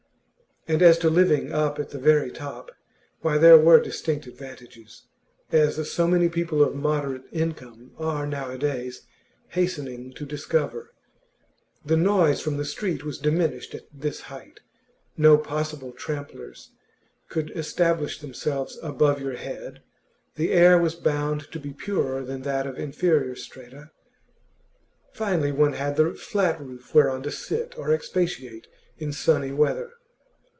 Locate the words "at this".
13.73-14.21